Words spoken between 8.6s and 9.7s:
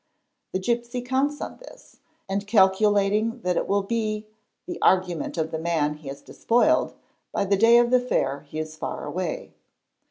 far away.